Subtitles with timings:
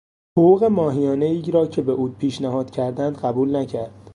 [0.37, 4.09] حقوق ماهیانهای را که به او پیشنهاد کردند قبول نکرد.